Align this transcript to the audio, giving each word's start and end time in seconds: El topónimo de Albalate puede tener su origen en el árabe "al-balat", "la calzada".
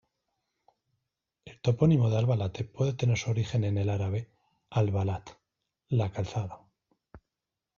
El 1.45 1.61
topónimo 1.61 2.09
de 2.09 2.17
Albalate 2.17 2.63
puede 2.63 2.93
tener 2.93 3.19
su 3.19 3.29
origen 3.29 3.63
en 3.65 3.77
el 3.77 3.87
árabe 3.87 4.31
"al-balat", 4.71 5.29
"la 5.89 6.11
calzada". 6.11 6.65